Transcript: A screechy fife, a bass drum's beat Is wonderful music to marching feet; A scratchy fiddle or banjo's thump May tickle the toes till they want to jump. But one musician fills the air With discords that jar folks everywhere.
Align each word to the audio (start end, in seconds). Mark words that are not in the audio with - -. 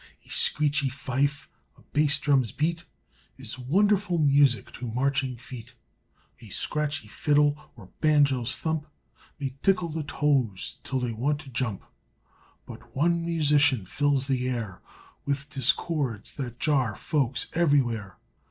A 0.25 0.29
screechy 0.31 0.89
fife, 0.89 1.47
a 1.77 1.83
bass 1.93 2.17
drum's 2.17 2.51
beat 2.51 2.85
Is 3.37 3.59
wonderful 3.59 4.17
music 4.17 4.71
to 4.71 4.87
marching 4.87 5.37
feet; 5.37 5.75
A 6.41 6.49
scratchy 6.49 7.07
fiddle 7.07 7.55
or 7.75 7.87
banjo's 8.01 8.55
thump 8.55 8.87
May 9.39 9.53
tickle 9.61 9.89
the 9.89 10.01
toes 10.01 10.77
till 10.81 10.97
they 10.97 11.11
want 11.11 11.39
to 11.41 11.51
jump. 11.51 11.83
But 12.65 12.95
one 12.95 13.23
musician 13.23 13.85
fills 13.85 14.25
the 14.25 14.49
air 14.49 14.81
With 15.25 15.51
discords 15.51 16.33
that 16.33 16.57
jar 16.59 16.95
folks 16.95 17.45
everywhere. 17.53 18.17